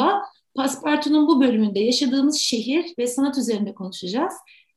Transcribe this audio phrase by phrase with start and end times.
[0.00, 4.34] Merhaba, Paspartu'nun bu bölümünde yaşadığımız şehir ve sanat üzerinde konuşacağız.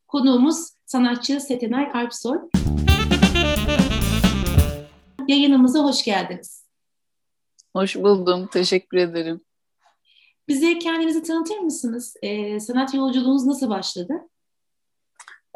[0.07, 2.37] Konuğumuz sanatçı Setenay Alpsoy.
[5.27, 6.65] Yayınımıza hoş geldiniz.
[7.75, 9.41] Hoş buldum, teşekkür ederim.
[10.47, 12.15] Bize kendinizi tanıtır mısınız?
[12.21, 14.13] Ee, sanat yolculuğunuz nasıl başladı?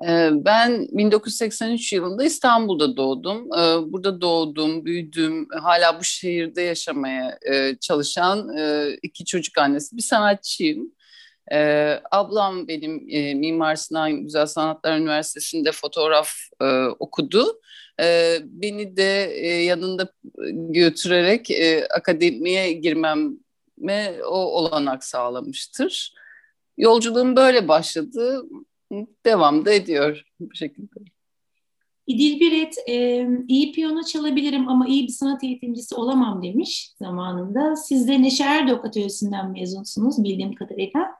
[0.06, 3.48] Ee, ben 1983 yılında İstanbul'da doğdum.
[3.54, 5.48] Ee, burada doğdum, büyüdüm.
[5.52, 10.92] Hala bu şehirde yaşamaya e, çalışan e, iki çocuk annesi bir sanatçıyım.
[11.52, 16.30] Ee, ablam benim e, Mimar Sinan Güzel Sanatlar Üniversitesi'nde fotoğraf
[17.00, 17.60] okudu.
[18.44, 19.02] Beni de
[19.64, 20.14] yanında
[20.70, 21.48] götürerek
[21.90, 26.14] akademiye girmeme o olanak sağlamıştır.
[26.78, 28.44] Yolculuğum böyle başladı
[29.26, 31.00] devam da ediyor bu şekilde.
[32.08, 37.76] İdil Biret e, iyi piyano çalabilirim ama iyi bir sanat eğitimcisi olamam demiş zamanında.
[37.76, 41.18] Siz de Neşe Erdok Atölyesi'nden mezunsunuz bildiğim kadarıyla.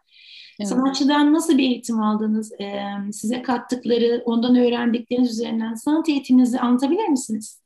[0.60, 0.70] Evet.
[0.70, 2.52] Sanatçıdan nasıl bir eğitim aldınız?
[2.62, 7.62] E, size kattıkları, ondan öğrendikleriniz üzerinden sanat eğitiminizi anlatabilir misiniz?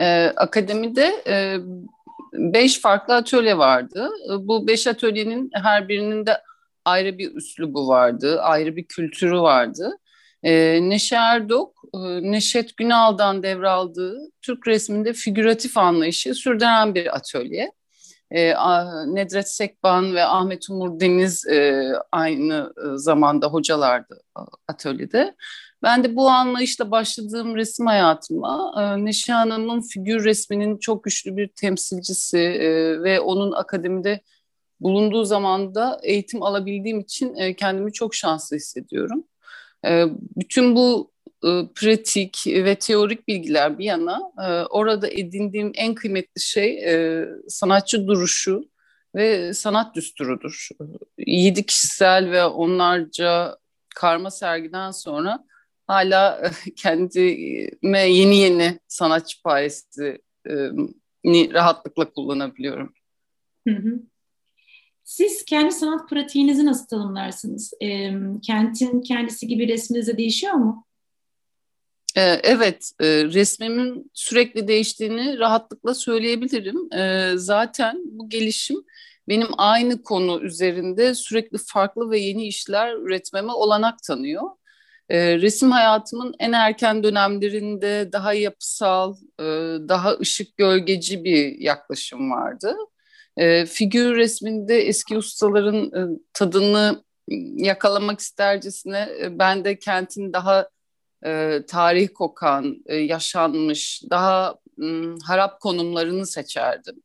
[0.00, 1.56] E, akademide e,
[2.32, 4.10] beş farklı atölye vardı.
[4.38, 6.32] Bu beş atölyenin her birinin de
[6.84, 9.98] ayrı bir üslubu vardı, ayrı bir kültürü vardı.
[10.42, 11.98] E, Neşe Erdok, e,
[12.32, 17.72] Neşet Günal'dan devraldığı Türk resminde figüratif anlayışı sürdüren bir atölye.
[18.30, 18.54] E,
[19.06, 24.20] Nedret Sekban ve Ahmet Umur Deniz e, aynı e, zamanda hocalardı
[24.68, 25.34] atölyede.
[25.82, 31.48] Ben de bu anlayışla başladığım resim hayatıma e, Neşe Hanım'ın figür resminin çok güçlü bir
[31.48, 34.20] temsilcisi e, ve onun akademide
[34.80, 39.24] bulunduğu zamanda eğitim alabildiğim için e, kendimi çok şanslı hissediyorum.
[39.86, 40.04] E,
[40.36, 41.10] bütün bu
[41.44, 48.06] e, pratik ve teorik bilgiler bir yana e, orada edindiğim en kıymetli şey e, sanatçı
[48.06, 48.70] duruşu
[49.14, 50.68] ve sanat düsturudur.
[51.18, 53.58] Yedi kişisel ve onlarca
[53.94, 55.44] karma sergiden sonra
[55.86, 60.52] hala e, kendime yeni yeni sanatçı payesi e,
[61.24, 62.94] rahatlıkla kullanabiliyorum.
[63.68, 64.00] Hı hı.
[65.10, 67.72] Siz kendi sanat pratiğinizi nasıl tanımlarsınız?
[67.82, 68.10] E,
[68.42, 70.86] kentin kendisi gibi resminize değişiyor mu?
[72.42, 76.88] Evet, resmimin sürekli değiştiğini rahatlıkla söyleyebilirim.
[77.38, 78.76] Zaten bu gelişim
[79.28, 84.42] benim aynı konu üzerinde sürekli farklı ve yeni işler üretmeme olanak tanıyor.
[85.10, 89.16] Resim hayatımın en erken dönemlerinde daha yapısal,
[89.88, 92.76] daha ışık gölgeci bir yaklaşım vardı.
[93.36, 97.04] E, figür resminde eski ustaların e, tadını
[97.56, 100.68] yakalamak istercesine e, ben de kentin daha
[101.24, 104.86] e, tarih kokan, e, yaşanmış, daha e,
[105.26, 107.02] harap konumlarını seçerdim.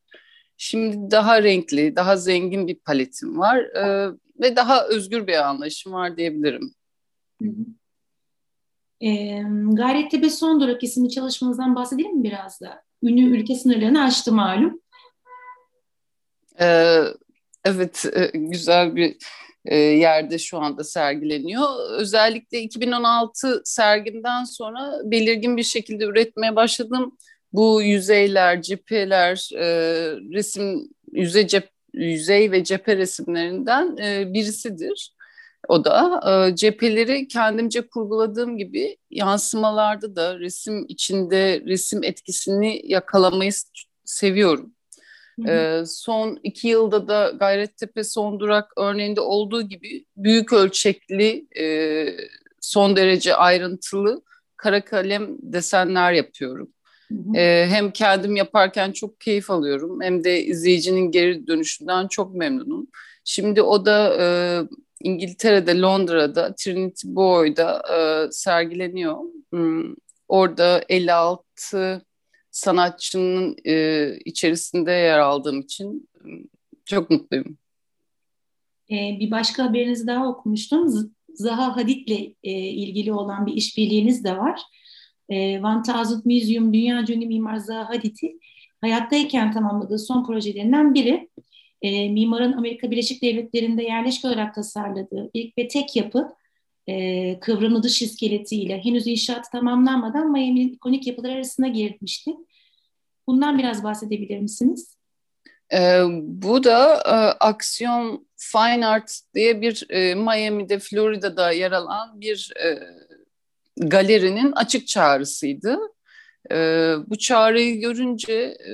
[0.58, 6.18] Şimdi daha renkli, daha zengin bir paletim var e, ve daha özgür bir anlayışım var
[6.18, 6.74] diyebilirim.
[7.42, 7.66] Hı hı.
[9.02, 9.42] E,
[9.74, 12.82] Gayrettepe Son Durak isimli çalışmanızdan bahsedelim mi biraz da?
[13.04, 14.82] Ünlü ülke sınırlarını aştı malum.
[16.62, 17.02] Ee,
[17.66, 19.18] evet, e, güzel bir
[19.66, 21.68] e, yerde şu anda sergileniyor.
[22.00, 27.18] Özellikle 2016 sergimden sonra belirgin bir şekilde üretmeye başladım.
[27.54, 29.66] Bu yüzeyler, cepheler, e,
[30.34, 35.16] resim, yüzey, cep, yüzey ve cephe resimlerinden e, birisidir.
[35.68, 43.52] O da e, cepheleri kendimce kurguladığım gibi yansımalarda da resim içinde resim etkisini yakalamayı
[44.06, 44.75] seviyorum.
[45.48, 52.06] Ee, son iki yılda da Gayrettepe Son Durak örneğinde olduğu gibi büyük ölçekli, e,
[52.62, 54.22] son derece ayrıntılı
[54.58, 56.70] kara kalem desenler yapıyorum.
[57.36, 62.88] Ee, hem kendim yaparken çok keyif alıyorum hem de izleyicinin geri dönüşünden çok memnunum.
[63.24, 64.26] Şimdi o da e,
[65.02, 69.18] İngiltere'de, Londra'da, Trinity Boy'da e, sergileniyor.
[69.50, 69.96] Hmm,
[70.28, 72.06] orada 56
[72.56, 76.10] sanatçının e, içerisinde yer aldığım için
[76.86, 77.58] çok mutluyum.
[78.92, 81.12] Ee, bir başka haberinizi daha okumuştum.
[81.34, 84.62] Zaha Hadid'le e, ilgili olan bir işbirliğiniz de var.
[85.30, 88.40] E, Van Tazut Museum dünya ünlü mimar Zaha Hadid'i
[88.82, 91.30] hayattayken tamamladığı son projelerinden biri.
[91.82, 96.28] E, mimarın Amerika Birleşik Devletleri'nde yerleşik olarak tasarladığı ilk ve tek yapı
[96.88, 102.32] e, kıvrımlı dış iskeletiyle henüz inşaatı tamamlanmadan Miami'nin ikonik yapılar arasına girmişti.
[103.28, 104.98] Bundan biraz bahsedebilir misiniz?
[105.74, 107.16] E, bu da e,
[107.46, 112.80] Aksiyon Fine Art diye bir e, Miami'de, Florida'da yer alan bir e,
[113.78, 115.80] galerinin açık çağrısıydı.
[116.52, 116.56] E,
[117.08, 118.74] bu çağrıyı görünce e,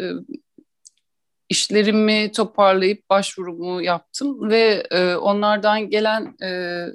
[1.49, 6.85] işlerimi toparlayıp başvurumu yaptım ve e, onlardan gelen e,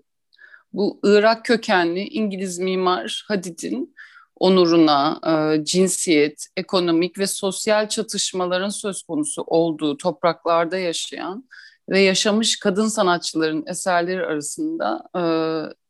[0.77, 3.95] bu Irak kökenli İngiliz mimar Hadid'in
[4.37, 11.49] onuruna, e, cinsiyet, ekonomik ve sosyal çatışmaların söz konusu olduğu topraklarda yaşayan
[11.89, 15.23] ve yaşamış kadın sanatçıların eserleri arasında e,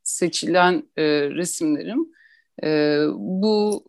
[0.03, 2.07] seçilen e, resimlerim.
[2.65, 3.85] E, bu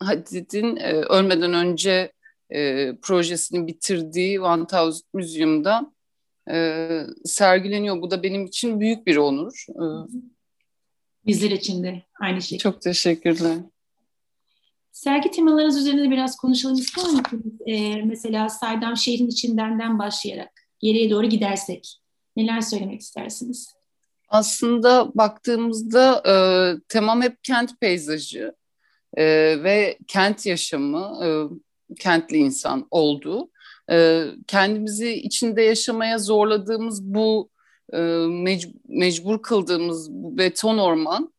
[0.00, 2.12] Hadid'in e, ölmeden önce
[2.50, 5.92] e, projesini bitirdiği Van Taus Museum'da
[6.50, 6.88] e,
[7.24, 8.02] sergileniyor.
[8.02, 9.66] Bu da benim için büyük bir onur.
[9.70, 9.84] E,
[11.26, 12.58] Bizler için de aynı şekilde.
[12.58, 13.56] Çok teşekkürler.
[14.92, 17.60] Sergi temalarınız üzerinde biraz konuşalım ister misiniz?
[17.66, 22.00] Ee, mesela Saydam şehrin içindenden başlayarak geriye doğru gidersek
[22.36, 23.74] neler söylemek istersiniz?
[24.28, 26.34] Aslında baktığımızda e,
[26.88, 28.54] temam hep kent peyzajı
[29.16, 29.24] e,
[29.62, 31.28] ve kent yaşamı, e,
[31.94, 33.50] kentli insan oldu.
[33.90, 37.50] E, kendimizi içinde yaşamaya zorladığımız bu
[38.88, 41.32] mecbur kıldığımız bu beton orman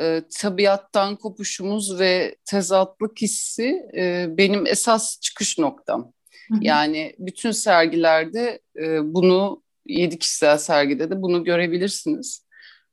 [0.00, 6.12] e, tabiattan kopuşumuz ve tezatlık hissi e, benim esas çıkış noktam.
[6.48, 6.58] Hı hı.
[6.62, 12.46] Yani bütün sergilerde e, bunu yedi kişisel sergide de bunu görebilirsiniz.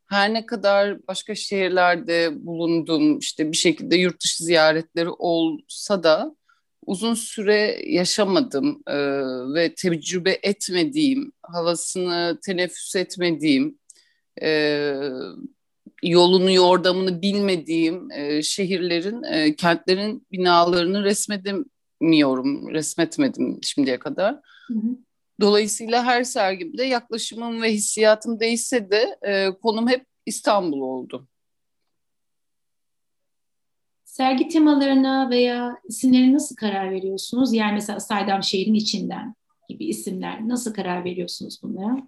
[0.09, 6.35] Her ne kadar başka şehirlerde bulundum, işte bir şekilde yurt dışı ziyaretleri olsa da
[6.87, 8.95] uzun süre yaşamadım e,
[9.53, 13.79] ve tecrübe etmediğim, havasını teneffüs etmediğim,
[14.41, 14.93] e,
[16.03, 24.33] yolunu yordamını bilmediğim e, şehirlerin, e, kentlerin binalarını resmedemiyorum, resmetmedim şimdiye kadar.
[24.67, 24.97] Hı hı.
[25.41, 31.27] Dolayısıyla her sergimde yaklaşımım ve hissiyatım değişse de e, konum hep İstanbul oldu.
[34.17, 37.53] Sergi temalarına veya isimlerine nasıl karar veriyorsunuz?
[37.53, 39.35] Yani mesela Saydam şehrin içinden
[39.69, 40.47] gibi isimler.
[40.47, 42.07] Nasıl karar veriyorsunuz bunlara?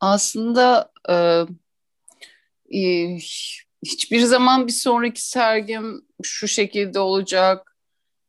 [0.00, 1.14] Aslında e,
[2.78, 3.16] e,
[3.84, 7.76] hiçbir zaman bir sonraki sergim şu şekilde olacak,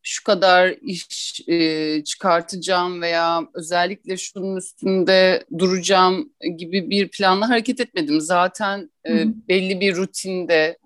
[0.02, 8.20] şu kadar iş e, çıkartacağım veya özellikle şunun üstünde duracağım gibi bir planla hareket etmedim.
[8.20, 10.78] Zaten e, belli bir rutinde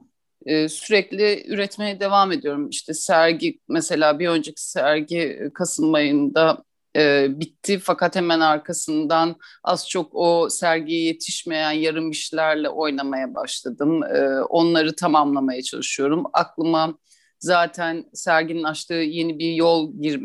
[0.49, 2.69] e, sürekli üretmeye devam ediyorum.
[2.69, 6.65] İşte sergi mesela bir önceki sergi Kasım ayında
[6.97, 14.03] e, bitti fakat hemen arkasından az çok o sergiye yetişmeyen yarım işlerle oynamaya başladım.
[14.03, 16.25] E, onları tamamlamaya çalışıyorum.
[16.33, 16.99] Aklıma
[17.41, 20.23] zaten serginin açtığı yeni bir yol gir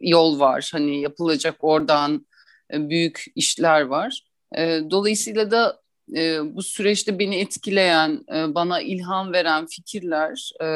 [0.00, 0.68] yol var.
[0.72, 2.26] Hani yapılacak oradan
[2.72, 4.24] e, büyük işler var.
[4.56, 10.66] E, dolayısıyla da e, bu süreçte beni etkileyen, e, bana ilham veren fikirler e,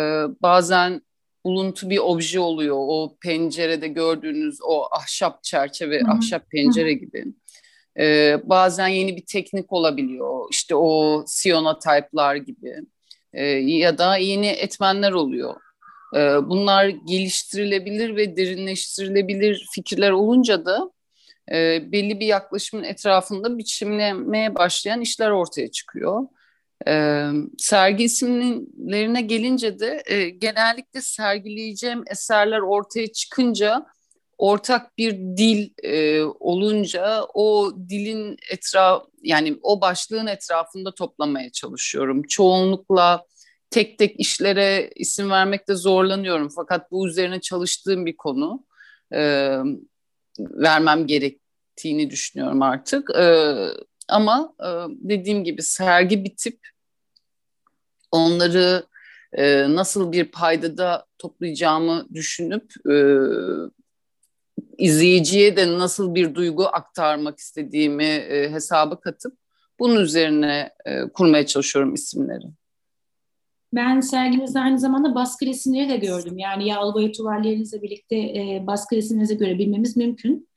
[0.42, 1.02] bazen
[1.44, 2.76] buluntu bir obje oluyor.
[2.78, 6.10] O pencerede gördüğünüz o ahşap çerçeve, Hı-hı.
[6.10, 6.98] ahşap pencere Hı-hı.
[6.98, 7.24] gibi.
[7.98, 10.48] Ee, bazen yeni bir teknik olabiliyor.
[10.50, 12.74] İşte o siyonotype'lar gibi.
[13.32, 15.54] Ee, ya da yeni etmenler oluyor.
[16.16, 16.18] Ee,
[16.48, 20.90] bunlar geliştirilebilir ve derinleştirilebilir fikirler olunca da
[21.52, 26.26] e, belli bir yaklaşımın etrafında biçimlemeye başlayan işler ortaya çıkıyor.
[26.87, 27.25] E,
[27.58, 33.87] sergi isimlerine gelince de e, genellikle sergileyeceğim eserler ortaya çıkınca
[34.38, 42.23] ortak bir dil e, olunca o dilin etraf yani o başlığın etrafında toplamaya çalışıyorum.
[42.23, 43.26] Çoğunlukla
[43.71, 48.64] tek tek işlere isim vermekte zorlanıyorum fakat bu üzerine çalıştığım bir konu
[49.14, 49.19] e,
[50.38, 51.07] vermem
[51.80, 53.10] gerektiğini düşünüyorum artık.
[53.10, 53.56] E,
[54.08, 56.58] ama e, dediğim gibi sergi bitip
[58.12, 58.87] onları
[59.32, 62.94] e, nasıl bir paydada toplayacağımı düşünüp e,
[64.78, 69.38] izleyiciye de nasıl bir duygu aktarmak istediğimi e, hesaba katıp
[69.78, 72.46] bunun üzerine e, kurmaya çalışıyorum isimleri.
[73.72, 76.38] Ben serginizde aynı zamanda baskı resimleri de gördüm.
[76.38, 80.50] Yani yağlı boya tuvallerinizle birlikte e, baskı resimlerinizi görebilmemiz mümkün.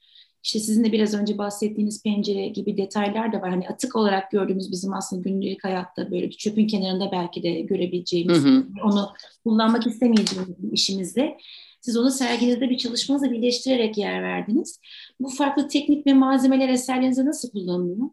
[0.43, 3.49] İşte sizin de biraz önce bahsettiğiniz pencere gibi detaylar da var.
[3.49, 8.43] Hani atık olarak gördüğümüz bizim aslında günlük hayatta böyle bir çöpün kenarında belki de görebileceğimiz,
[8.43, 8.65] hı hı.
[8.83, 9.09] onu
[9.43, 11.37] kullanmak istemeyeceğimiz bir işimizde.
[11.81, 14.79] Siz onu serginizde bir çalışmanızla birleştirerek yer verdiniz.
[15.19, 18.09] Bu farklı teknik ve malzemeler eserlerinize nasıl kullanılıyor?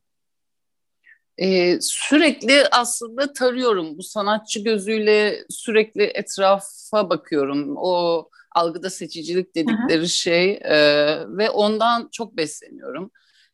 [1.38, 3.98] Ee, sürekli aslında tarıyorum.
[3.98, 7.74] Bu sanatçı gözüyle sürekli etrafa bakıyorum.
[7.76, 10.08] O algıda seçicilik dedikleri Hı-hı.
[10.08, 10.78] şey e,
[11.28, 13.10] ve ondan çok besleniyorum.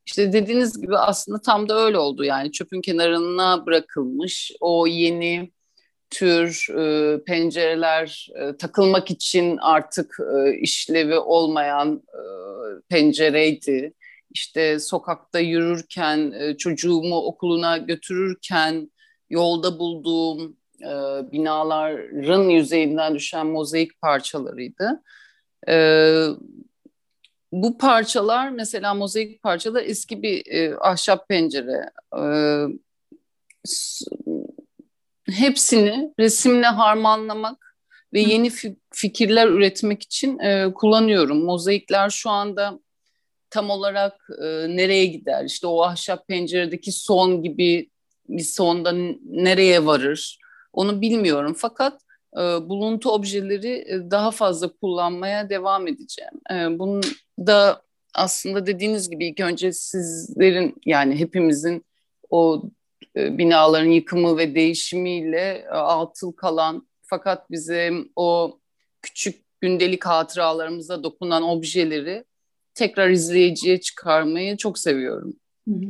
[0.07, 5.53] İşte dediğiniz gibi aslında tam da öyle oldu yani çöpün kenarına bırakılmış o yeni
[6.11, 12.21] tür e, pencereler e, takılmak için artık e, işlevi olmayan e,
[12.89, 13.93] pencereydi.
[14.31, 18.91] İşte sokakta yürürken, e, çocuğumu okuluna götürürken
[19.31, 20.93] yolda bulduğum e,
[21.33, 25.03] binaların yüzeyinden düşen mozaik parçalarıydı.
[25.69, 25.77] E,
[27.53, 31.91] bu parçalar mesela mozaik parçalar eski bir e, ahşap pencere.
[32.19, 32.23] E,
[35.31, 37.77] hepsini resimle harmanlamak
[38.13, 38.51] ve yeni
[38.95, 41.45] fikirler üretmek için e, kullanıyorum.
[41.45, 42.81] Mozaikler şu anda
[43.51, 44.45] tam olarak e,
[44.77, 45.45] nereye gider?
[45.45, 47.91] İşte o ahşap penceredeki son gibi
[48.29, 48.93] bir sonda
[49.25, 50.39] nereye varır?
[50.77, 51.55] Onu bilmiyorum.
[51.57, 52.01] Fakat
[52.35, 56.41] e, buluntu objeleri e, daha fazla kullanmaya devam edeceğim.
[56.51, 57.03] E, bunun
[57.39, 57.83] da
[58.15, 61.85] aslında dediğiniz gibi ilk önce sizlerin yani hepimizin
[62.31, 62.63] o
[63.17, 68.59] e, binaların yıkımı ve değişimiyle e, atıl kalan fakat bize o
[69.03, 72.25] küçük gündelik hatıralarımıza dokunan objeleri
[72.75, 75.37] tekrar izleyiciye çıkarmayı çok seviyorum.
[75.69, 75.89] Hı hı.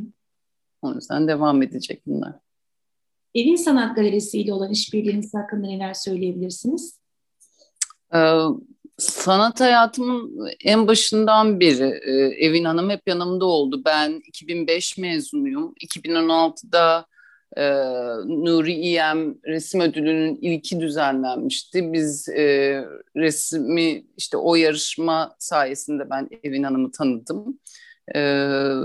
[0.81, 2.46] O yüzden devam edecek bunlar.
[3.35, 6.99] Evin Sanat Galerisi ile olan işbirliğiniz hakkında neler söyleyebilirsiniz?
[8.15, 8.37] Ee,
[8.97, 12.11] sanat hayatımın en başından beri e,
[12.45, 13.81] Evin Hanım hep yanımda oldu.
[13.85, 15.73] Ben 2005 mezunuyum.
[15.85, 17.05] 2016'da
[17.57, 17.69] e,
[18.25, 21.93] Nuri İyem Resim Ödülü'nün ilki düzenlenmişti.
[21.93, 22.83] Biz e,
[23.15, 27.59] resmi işte o yarışma sayesinde ben Evin Hanım'ı tanıdım.
[28.15, 28.21] E,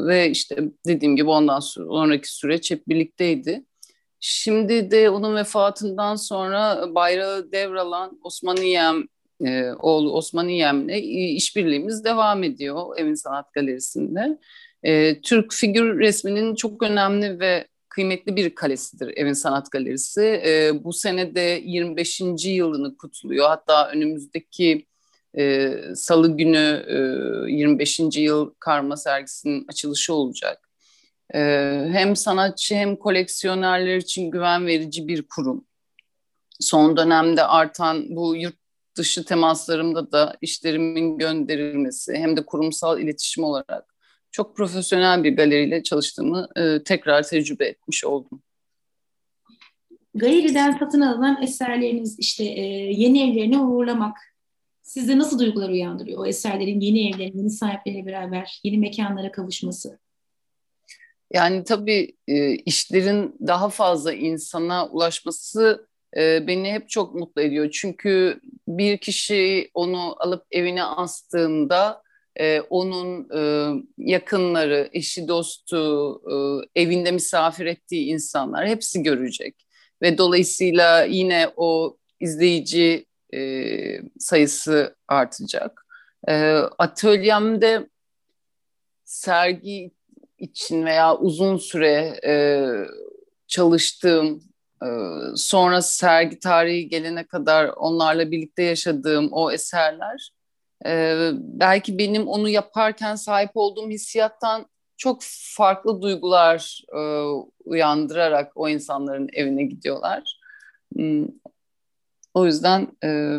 [0.06, 0.56] ve işte
[0.86, 3.64] dediğim gibi ondan sonraki süreç hep birlikteydi.
[4.24, 9.04] Şimdi de onun vefatından sonra bayrağı devralan Osman İyem
[9.44, 10.88] e, oğlu Osman İyem'le
[11.36, 14.38] işbirliğimiz devam ediyor Evin Sanat Galerisi'nde.
[14.82, 20.42] E, Türk figür resminin çok önemli ve kıymetli bir kalesidir Evin Sanat Galerisi.
[20.46, 22.20] E, bu sene de 25.
[22.44, 23.48] yılını kutluyor.
[23.48, 24.86] Hatta önümüzdeki
[25.38, 26.84] e, Salı günü
[27.48, 28.00] e, 25.
[28.16, 30.71] yıl karma sergisinin açılışı olacak.
[31.34, 31.38] E,
[31.92, 35.66] hem sanatçı hem koleksiyonerler için güven verici bir kurum.
[36.60, 38.56] Son dönemde artan bu yurt
[38.96, 43.94] dışı temaslarımda da işlerimin gönderilmesi hem de kurumsal iletişim olarak
[44.30, 48.42] çok profesyonel bir galeriyle çalıştığımı e, tekrar tecrübe etmiş oldum.
[50.14, 52.62] Galeriden satın alınan eserleriniz işte e,
[52.92, 54.16] yeni evlerine uğurlamak
[54.82, 56.20] sizde nasıl duygular uyandırıyor?
[56.20, 59.98] O eserlerin yeni evlerin, yeni sahipleriyle beraber yeni mekanlara kavuşması.
[61.32, 65.86] Yani tabii e, işlerin daha fazla insana ulaşması
[66.16, 67.70] e, beni hep çok mutlu ediyor.
[67.70, 72.02] Çünkü bir kişi onu alıp evine astığında
[72.36, 73.28] e, onun
[73.98, 76.22] yakınları, eşi, dostu,
[76.74, 79.66] evinde misafir ettiği insanlar hepsi görecek.
[80.02, 83.06] Ve dolayısıyla yine o izleyici
[84.18, 85.86] sayısı artacak.
[86.78, 87.88] Atölyemde
[89.04, 89.90] sergi
[90.42, 92.34] için veya uzun süre e,
[93.46, 94.42] çalıştığım,
[94.82, 94.88] e,
[95.36, 100.32] sonra sergi tarihi gelene kadar onlarla birlikte yaşadığım o eserler
[100.86, 105.20] e, belki benim onu yaparken sahip olduğum hissiyattan çok
[105.56, 107.00] farklı duygular e,
[107.64, 110.40] uyandırarak o insanların evine gidiyorlar.
[110.96, 111.26] Hmm.
[112.34, 113.38] O yüzden e,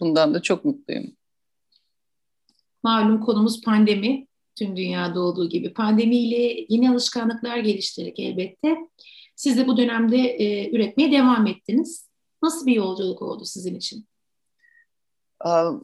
[0.00, 1.16] bundan da çok mutluyum.
[2.82, 4.26] Malum konumuz pandemi.
[4.58, 5.74] Tüm dünyada olduğu gibi.
[5.74, 8.76] Pandemiyle yeni alışkanlıklar geliştirdik elbette.
[9.36, 12.08] Siz de bu dönemde e, üretmeye devam ettiniz.
[12.42, 14.06] Nasıl bir yolculuk oldu sizin için?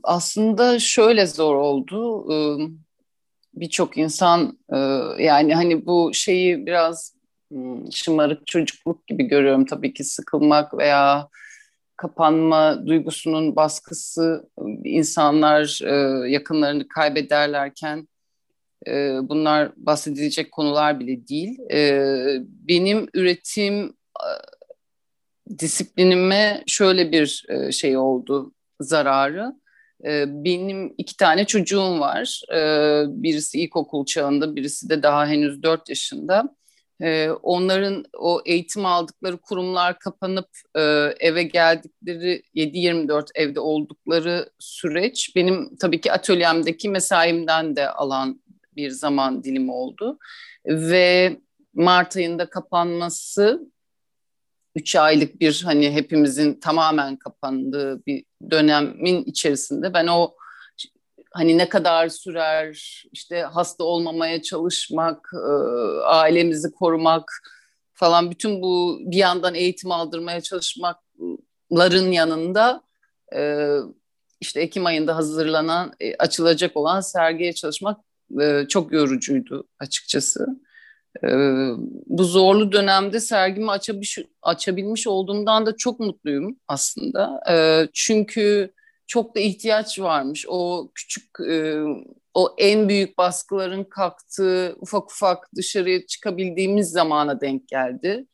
[0.02, 2.28] Aslında şöyle zor oldu.
[3.54, 4.58] Birçok insan
[5.18, 7.18] yani hani bu şeyi biraz
[7.92, 11.28] şımarık çocukluk gibi görüyorum tabii ki sıkılmak veya
[11.96, 14.50] kapanma duygusunun baskısı
[14.84, 15.80] insanlar
[16.28, 18.08] yakınlarını kaybederlerken
[19.22, 21.58] bunlar bahsedilecek konular bile değil.
[22.68, 23.94] Benim üretim
[25.58, 29.54] disiplinime şöyle bir şey oldu zararı.
[30.04, 32.42] Ee, benim iki tane çocuğum var.
[32.54, 36.56] Ee, birisi ilkokul çağında, birisi de daha henüz dört yaşında.
[37.02, 40.80] Ee, onların o eğitim aldıkları kurumlar kapanıp e,
[41.20, 48.40] eve geldikleri 7-24 evde oldukları süreç benim tabii ki atölyemdeki mesaimden de alan
[48.78, 50.18] bir zaman dilimi oldu.
[50.66, 51.36] Ve
[51.74, 53.60] Mart ayında kapanması
[54.74, 60.34] üç aylık bir hani hepimizin tamamen kapandığı bir dönemin içerisinde ben o
[61.30, 65.52] hani ne kadar sürer işte hasta olmamaya çalışmak, e,
[66.02, 67.30] ailemizi korumak
[67.94, 72.82] falan bütün bu bir yandan eğitim aldırmaya çalışmakların yanında
[73.36, 73.68] e,
[74.40, 78.00] işte Ekim ayında hazırlanan, e, açılacak olan sergiye çalışmak
[78.40, 80.46] e, çok yorucuydu açıkçası.
[81.24, 81.28] E,
[82.06, 87.40] bu zorlu dönemde sergimi açabilmiş, açabilmiş olduğumdan da çok mutluyum aslında.
[87.50, 88.72] E, çünkü
[89.06, 90.46] çok da ihtiyaç varmış.
[90.48, 91.82] O küçük, e,
[92.34, 98.26] o en büyük baskıların kalktığı, ufak ufak dışarıya çıkabildiğimiz zamana denk geldi.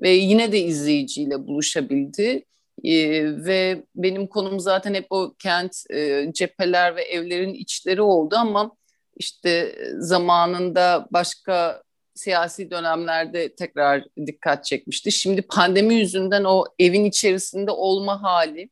[0.00, 2.44] Ve yine de izleyiciyle buluşabildi.
[2.84, 8.72] Ee, ve benim konum zaten hep o kent, e, cepheler ve evlerin içleri oldu ama
[9.16, 11.82] işte zamanında başka
[12.14, 15.12] siyasi dönemlerde tekrar dikkat çekmişti.
[15.12, 18.70] Şimdi pandemi yüzünden o evin içerisinde olma hali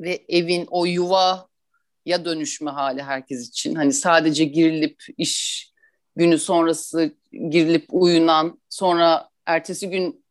[0.00, 1.48] ve evin o yuva
[2.06, 3.74] ya dönüşme hali herkes için.
[3.74, 5.66] Hani sadece girilip iş
[6.16, 10.24] günü sonrası girilip uyunan sonra ertesi gün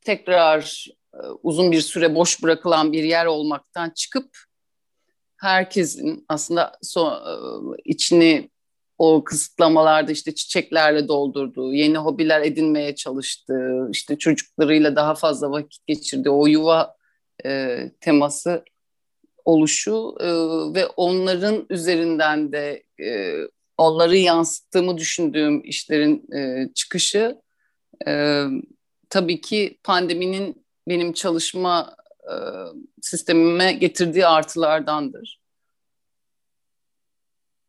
[0.00, 4.38] tekrar e, uzun bir süre boş bırakılan bir yer olmaktan çıkıp
[5.44, 7.12] herkesin aslında so,
[7.84, 8.50] içini
[8.98, 16.30] o kısıtlamalarda işte çiçeklerle doldurduğu, yeni hobiler edinmeye çalıştığı, işte çocuklarıyla daha fazla vakit geçirdiği
[16.30, 16.96] o yuva
[17.44, 18.64] e, teması
[19.44, 20.26] oluşu e,
[20.74, 23.34] ve onların üzerinden de e,
[23.78, 27.40] onları yansıttığımı düşündüğüm işlerin e, çıkışı
[28.06, 28.44] e,
[29.10, 31.96] tabii ki pandeminin benim çalışma
[32.30, 32.34] e,
[33.02, 35.40] sistemime getirdiği artılardandır.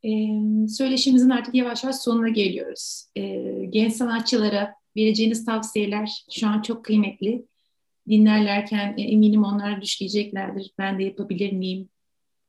[0.03, 0.09] E,
[0.69, 3.05] söyleşimizin artık yavaş yavaş sonuna geliyoruz.
[3.15, 3.21] E,
[3.69, 7.45] genç sanatçılara vereceğiniz tavsiyeler şu an çok kıymetli.
[8.09, 10.71] Dinlerlerken e, eminim onlar düşleyeceklerdir.
[10.77, 11.89] Ben de yapabilir miyim?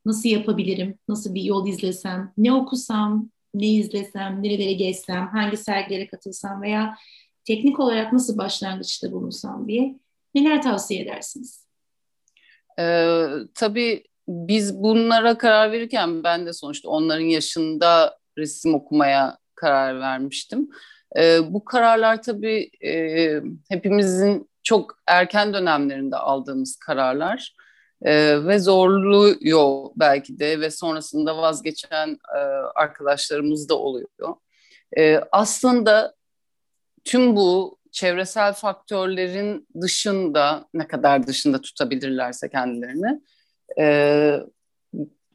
[0.04, 0.98] Nasıl yapabilirim?
[1.08, 2.32] Nasıl bir yol izlesem?
[2.38, 3.30] Ne okusam?
[3.54, 4.42] Ne izlesem?
[4.42, 5.28] Nerelere geçsem?
[5.28, 6.62] Hangi sergilere katılsam?
[6.62, 6.96] Veya
[7.44, 9.98] teknik olarak nasıl başlangıçta bulunsam diye
[10.34, 11.65] neler tavsiye edersiniz?
[12.78, 20.68] Ee, tabii biz bunlara karar verirken ben de sonuçta onların yaşında resim okumaya karar vermiştim.
[21.16, 27.57] Ee, bu kararlar tabii e, hepimizin çok erken dönemlerinde aldığımız kararlar
[28.03, 32.38] e, ve zorluyor belki de ve sonrasında vazgeçen e,
[32.74, 34.35] arkadaşlarımız da oluyor.
[34.98, 36.14] E, aslında
[37.05, 43.20] tüm bu çevresel faktörlerin dışında ne kadar dışında tutabilirlerse kendilerini
[43.78, 44.40] e,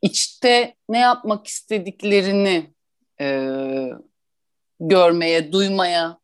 [0.01, 2.73] içte ne yapmak istediklerini
[3.21, 3.47] e,
[4.79, 6.19] görmeye, duymaya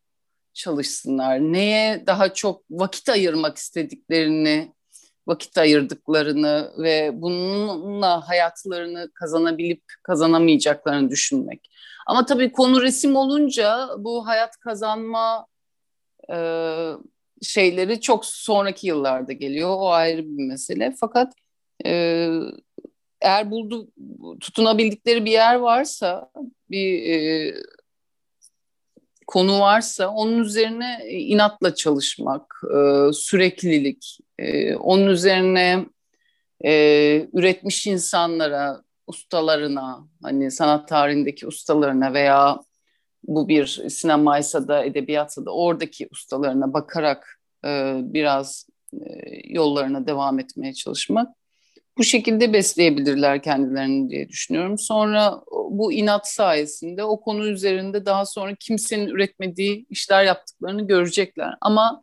[0.54, 1.38] çalışsınlar.
[1.38, 4.72] Neye daha çok vakit ayırmak istediklerini,
[5.26, 11.70] vakit ayırdıklarını ve bununla hayatlarını kazanabilip kazanamayacaklarını düşünmek.
[12.06, 15.46] Ama tabii konu resim olunca bu hayat kazanma
[16.32, 16.38] e,
[17.42, 19.70] şeyleri çok sonraki yıllarda geliyor.
[19.70, 20.94] O ayrı bir mesele.
[21.00, 21.32] Fakat
[21.86, 22.28] e,
[23.20, 23.88] eğer buldu
[24.40, 26.30] tutunabildikleri bir yer varsa
[26.70, 27.54] bir e,
[29.26, 35.86] konu varsa onun üzerine inatla çalışmak, e, süreklilik, e, onun üzerine
[36.64, 36.72] e,
[37.32, 42.60] üretmiş insanlara, ustalarına, hani sanat tarihindeki ustalarına veya
[43.28, 48.98] bu bir sinemaysa da edebiyatsa da oradaki ustalarına bakarak e, biraz e,
[49.44, 51.38] yollarına devam etmeye çalışmak
[51.98, 54.78] bu şekilde besleyebilirler kendilerini diye düşünüyorum.
[54.78, 61.54] Sonra bu inat sayesinde o konu üzerinde daha sonra kimsenin üretmediği işler yaptıklarını görecekler.
[61.60, 62.02] Ama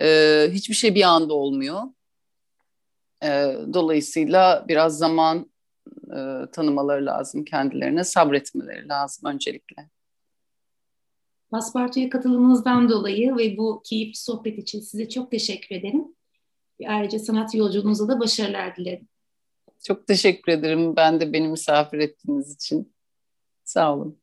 [0.00, 1.82] e, hiçbir şey bir anda olmuyor.
[3.22, 3.28] E,
[3.74, 5.50] dolayısıyla biraz zaman
[6.10, 6.18] e,
[6.52, 9.93] tanımaları lazım kendilerine, sabretmeleri lazım öncelikle.
[11.54, 16.04] Paspartu'ya katılımınızdan dolayı ve bu keyifli sohbet için size çok teşekkür ederim.
[16.86, 19.08] Ayrıca sanat yolculuğunuza da başarılar dilerim.
[19.84, 22.94] Çok teşekkür ederim ben de beni misafir ettiğiniz için.
[23.64, 24.18] Sağ olun.